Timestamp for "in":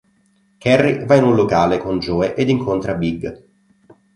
1.17-1.25